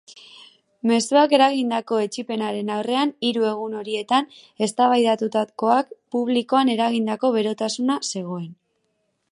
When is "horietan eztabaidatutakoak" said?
3.81-5.93